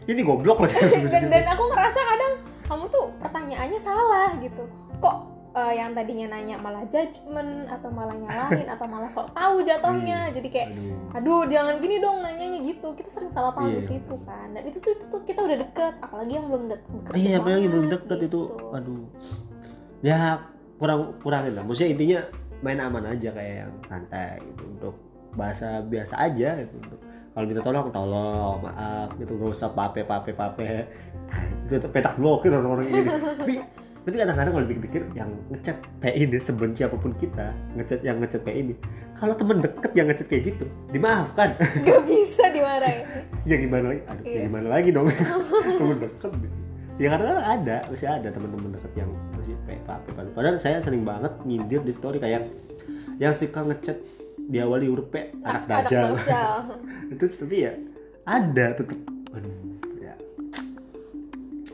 [0.06, 0.78] Ini goblok lagi.
[1.12, 2.32] dan dan aku ngerasa kadang
[2.64, 4.64] kamu tuh pertanyaannya salah gitu
[4.96, 5.16] kok
[5.54, 10.48] eh, yang tadinya nanya malah judgement atau malah nyalahin atau malah sok tahu jatuhnya jadi
[10.50, 11.14] kayak Aduh.
[11.14, 13.90] aduh jangan gini dong nanyanya gitu kita sering salah paham di Iya.
[13.94, 17.12] situ kan dan itu tuh itu tuh kita udah deket apalagi yang belum deket, deket
[17.14, 18.22] Iya, apalagi belum deket itu.
[18.26, 18.40] gitu.
[18.70, 19.04] Aduh.
[20.00, 20.18] Ya
[20.76, 21.62] kurang kurangin lah.
[21.62, 22.20] Maksudnya intinya
[22.60, 24.94] main aman aja kayak yang santai gitu untuk
[25.32, 26.98] bahasa biasa aja gitu untuk
[27.34, 30.86] kalau minta tolong tolong maaf gitu gak usah pape pape pape
[31.26, 33.02] nah, itu petak blok gitu orang-orang ini
[33.42, 33.54] tapi
[34.04, 38.44] tapi kadang-kadang kalau pikir-pikir yang ngechat PI ini sebenci apa pun kita ngechat yang ngechat
[38.44, 38.74] PI ini
[39.16, 41.56] kalau temen deket yang ngechat kayak gitu dimaafkan.
[41.84, 43.04] Nggak bisa dimarahin.
[43.48, 44.00] Ya gimana lagi?
[44.08, 44.42] Aduh ya Iya.
[44.48, 45.06] gimana lagi dong?
[45.80, 46.30] Temen deket
[46.94, 49.98] ya kadang ada masih ada teman-teman deket yang masih pepa
[50.30, 52.46] padahal saya sering banget nyindir di story kayak
[53.18, 53.98] yang suka ngechat
[54.46, 56.78] diawali huruf P anak dajal dajal.
[57.10, 57.72] itu tapi ya
[58.24, 58.98] ada tetep.
[59.34, 59.52] Aduh
[59.98, 60.14] ya.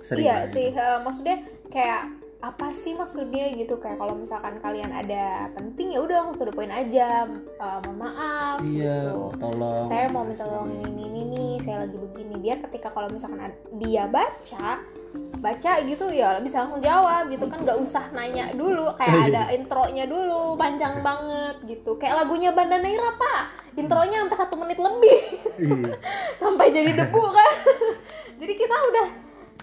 [0.00, 1.36] Sering iya sih eh, maksudnya
[1.68, 3.76] kayak apa sih maksudnya gitu?
[3.76, 7.28] Kayak kalau misalkan kalian ada penting ya udah to the point aja
[7.60, 9.28] Eh, mohon maaf iya gitu.
[9.36, 12.34] Tolong saya mau minta tolong ini ini ini nih saya lagi begini.
[12.40, 14.80] Biar ketika kalau misalkan dia baca
[15.40, 17.44] baca gitu ya bisa langsung jawab gitu.
[17.44, 19.28] Kan nggak usah nanya dulu kayak Iya.
[19.28, 22.00] ada intronya dulu panjang banget gitu.
[22.00, 23.42] Kayak lagunya Banda Neira pak.
[23.76, 25.18] Intronya sampai satu menit lebih.
[25.60, 25.92] Iya.
[26.40, 27.52] sampai jadi debu kan.
[28.40, 29.08] Jadi kita udah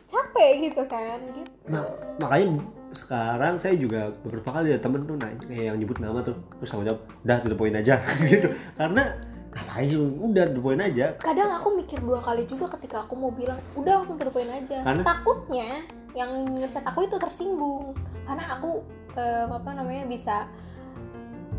[0.08, 1.52] capek gitu kan gitu.
[1.68, 1.84] Nah,
[2.18, 6.34] makanya sekarang saya juga beberapa kali ada temen tuh nanya kayak yang nyebut nama tuh
[6.58, 8.48] terus aku jawab udah to the point aja gitu.
[8.74, 9.04] Karena
[9.52, 11.06] ngapain sih udah to the point aja.
[11.20, 14.48] Kadang aku mikir dua kali juga ketika aku mau bilang udah langsung to the point
[14.48, 14.80] aja.
[14.82, 15.84] Karena- takutnya
[16.16, 17.92] yang ngechat aku itu tersinggung.
[18.24, 18.82] Karena aku
[19.14, 20.48] eh, apa namanya bisa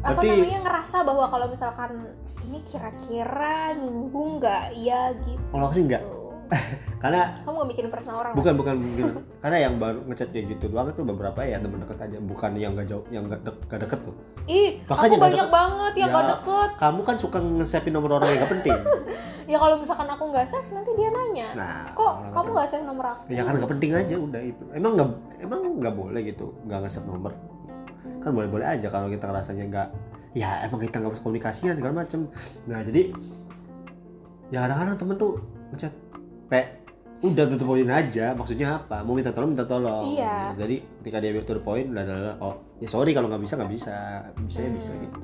[0.01, 1.91] apa Berarti- namanya ngerasa bahwa kalau misalkan
[2.43, 4.73] ini kira-kira nyinggung nggak?
[4.73, 5.43] Iya gitu.
[5.53, 6.03] Kalau aku sih enggak
[7.03, 9.05] karena kamu gak mikirin personal orang bukan bukan mungkin
[9.45, 12.19] karena yang baru ngechat kayak gitu doang itu beberapa ya temen deket aja.
[12.19, 14.15] Bukan yang gak jauh yang gak, dek- gak deket tuh.
[14.45, 15.53] Ih Makanya aku banyak deket.
[15.53, 16.17] banget yang Ya.
[16.17, 16.71] gak deket.
[16.77, 18.79] kamu kan suka nge-save nomor orang yang gak penting.
[19.49, 22.85] Ya kalau misalkan aku nggak save nanti dia nanya nah kok kamu nggak nggak save
[22.85, 23.23] nomor aku?
[23.33, 24.65] Ya kan gak penting aja udah itu.
[24.77, 25.09] Emang nggak
[25.41, 27.33] emang nggak boleh gitu nggak nge-save nomor.
[28.21, 29.89] Kan boleh boleh aja kalau kita ngerasanya nggak
[30.37, 32.29] ya emang kita nggak bisa komunikasinya segala macem.
[32.69, 33.09] Nah jadi
[34.49, 35.33] ya kadang-kadang temen tuh
[35.73, 35.93] ngechat
[36.49, 36.61] pe
[37.19, 40.55] udah tutup poin aja maksudnya apa mau minta tolong minta tolong Iya.
[40.55, 43.69] jadi ketika dia to the point udah udah oh ya sorry kalau nggak bisa nggak
[43.69, 43.95] bisa
[44.41, 45.03] bisa ya bisa Hmm.
[45.03, 45.21] gitu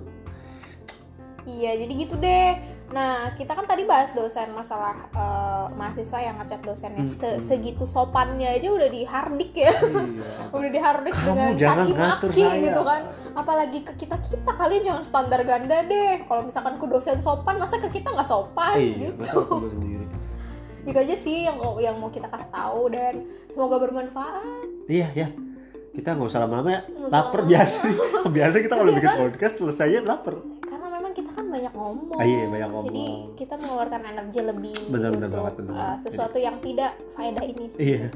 [1.45, 2.57] Iya, jadi gitu deh.
[2.89, 7.45] Nah, kita kan tadi bahas dosen masalah eh, mahasiswa yang ngechat dosennya Se- Hmm.
[7.45, 9.69] segitu sopannya aja udah dihardik ya.
[9.69, 10.25] Iya.
[10.57, 12.65] udah dihardik Kamu dengan jangan caci maki saya.
[12.65, 13.03] gitu kan.
[13.37, 16.25] Apalagi ke kita kita kalian jangan standar ganda deh.
[16.25, 19.41] Kalau misalkan ke dosen sopan, masa ke kita nggak sopan iya gitu.
[20.85, 23.15] Itu aja sih yang yang mau kita kasih tahu dan
[23.49, 24.45] semoga bermanfaat.
[24.85, 25.29] iya ya
[25.91, 27.77] kita nggak usah lama-lama ya usah lapar biasa
[28.37, 32.19] biasa kita kalau bikin podcast selesainya lapar Karena memang kita kan banyak ngomong.
[32.19, 32.87] Ah, iya, banyak ngomong.
[32.91, 35.99] Jadi kita mengeluarkan energi lebih Benar, benar banget, benar banget.
[36.03, 37.67] sesuatu yang tidak faedah ini.
[37.79, 38.11] iya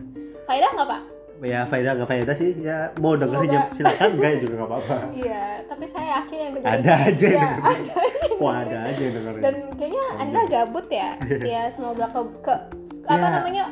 [0.45, 1.03] Faedah nggak pak?
[1.41, 4.69] Ya faedah nggak faedah sih ya mau dengerin Semoga- ya silakan enggak ya juga nggak
[4.69, 7.95] apa-apa Iya, tapi saya yakin yang dengerin ada aja yang Iya, dengerin ada.
[8.35, 11.11] kok ada aja yang dengerin Dan kayaknya Anda gabut ya.
[11.55, 12.63] ya, semoga ke, ke-
[13.07, 13.35] apa Ya.
[13.35, 13.65] namanya?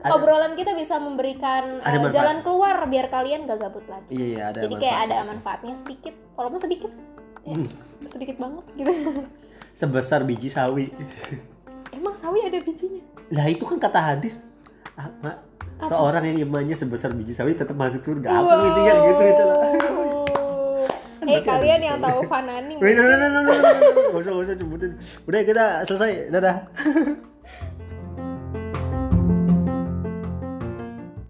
[0.00, 2.10] Ada- obrolan kita bisa memberikan manfaat.
[2.12, 4.10] jalan keluar biar kalian gak gabut lagi.
[4.10, 6.90] iya iya ada Jadi kayak ada manfaatnya sedikit, walaupun sedikit.
[7.42, 7.66] Ya, Hmm.
[8.04, 8.92] sedikit banget gitu.
[9.72, 10.90] sebesar biji sawi
[11.90, 13.02] Emang sawi ada bijinya?
[13.28, 14.36] lah itu kan kata hadis
[14.98, 15.32] ah, Apa?
[15.88, 19.58] seorang yang imannya sebesar biji sawi tetap masuk surga apa intinya gitu gitu lah
[21.22, 24.10] ada kalian yang tahu Fanani Wih, no, no, no, no, no, no, no.
[24.10, 24.92] Gak usah, gak usah sebutin.
[25.22, 26.34] Udah kita selesai.
[26.34, 26.66] Dadah.